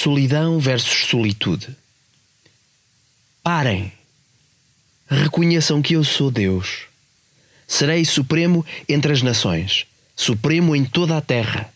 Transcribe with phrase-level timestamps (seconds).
[0.00, 1.76] Solidão versus solitude.
[3.42, 3.92] Parem.
[5.10, 6.82] Reconheçam que eu sou Deus.
[7.66, 11.74] Serei supremo entre as nações, supremo em toda a terra.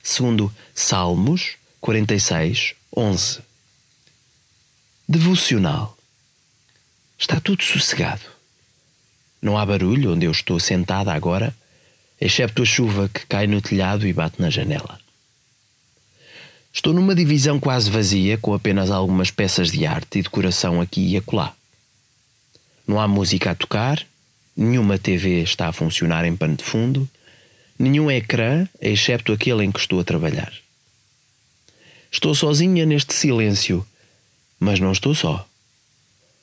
[0.00, 3.40] Segundo Salmos 46, 11.
[5.08, 5.98] Devocional.
[7.18, 8.22] Está tudo sossegado.
[9.42, 11.52] Não há barulho onde eu estou sentada agora,
[12.20, 15.07] excepto a chuva que cai no telhado e bate na janela.
[16.78, 21.16] Estou numa divisão quase vazia, com apenas algumas peças de arte e decoração aqui e
[21.16, 21.52] acolá.
[22.86, 24.06] Não há música a tocar,
[24.56, 27.08] nenhuma TV está a funcionar em pano de fundo,
[27.76, 30.52] nenhum ecrã, excepto aquele em que estou a trabalhar.
[32.12, 33.84] Estou sozinha neste silêncio,
[34.60, 35.44] mas não estou só.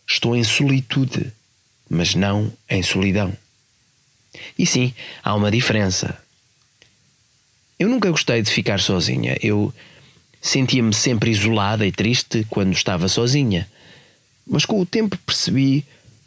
[0.05, 1.31] Estou em solitude,
[1.89, 3.33] mas não em solidão.
[4.59, 6.21] E sim, há uma diferença.
[7.79, 9.37] Eu nunca gostei de ficar sozinha.
[9.41, 9.73] Eu
[10.45, 13.67] Sentia-me sempre isolada e triste quando estava sozinha,
[14.45, 15.83] mas com o tempo percebi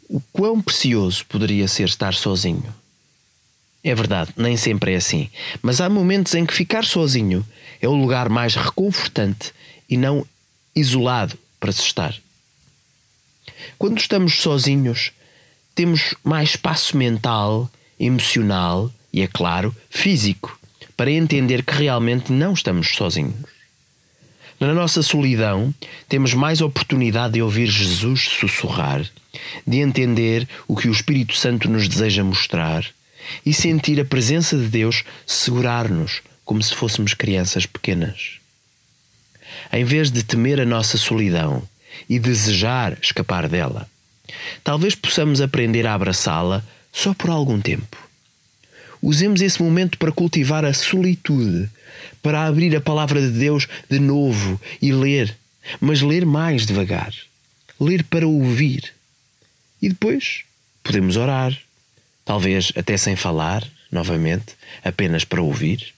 [0.09, 2.75] o quão precioso poderia ser estar sozinho.
[3.81, 5.29] É verdade, nem sempre é assim,
[5.61, 7.47] mas há momentos em que ficar sozinho
[7.81, 9.53] é o lugar mais reconfortante
[9.89, 10.27] e não
[10.75, 12.13] isolado para se estar.
[13.77, 15.13] Quando estamos sozinhos,
[15.73, 20.59] temos mais espaço mental, emocional e, é claro, físico
[20.97, 23.58] para entender que realmente não estamos sozinhos.
[24.59, 25.73] Na nossa solidão,
[26.09, 29.05] temos mais oportunidade de ouvir Jesus sussurrar,
[29.65, 32.85] de entender o que o Espírito Santo nos deseja mostrar
[33.45, 38.39] e sentir a presença de Deus segurar-nos como se fôssemos crianças pequenas.
[39.71, 41.63] Em vez de temer a nossa solidão
[42.09, 43.89] e desejar escapar dela,
[44.61, 48.08] talvez possamos aprender a abraçá-la só por algum tempo.
[49.01, 51.69] Usemos esse momento para cultivar a solitude
[52.21, 55.35] para abrir a palavra de Deus de novo e ler,
[55.79, 57.13] mas ler mais devagar.
[57.79, 58.93] Ler para ouvir.
[59.81, 60.43] E depois
[60.83, 61.57] podemos orar,
[62.25, 65.93] talvez até sem falar, novamente, apenas para ouvir.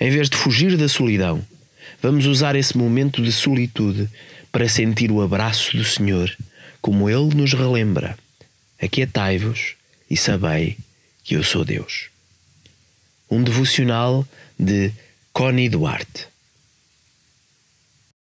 [0.00, 1.44] Em vez de fugir da solidão,
[2.00, 4.08] vamos usar esse momento de solitude
[4.50, 6.34] para sentir o abraço do Senhor,
[6.80, 8.18] como Ele nos relembra:
[8.80, 9.74] Aquietai-vos
[10.10, 10.76] e sabei
[11.22, 12.08] que eu sou Deus.
[13.30, 14.26] Um devocional
[14.58, 14.92] de
[15.32, 16.31] Connie Duarte.